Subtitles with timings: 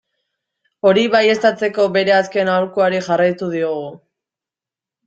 [0.91, 3.89] Hori baieztatzeko, bere azken aholkuari jarraitu diogu.